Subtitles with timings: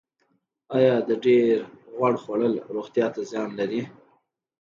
[0.77, 1.55] ایا د ډیر
[1.95, 3.81] غوړ خوړل روغتیا ته زیان لري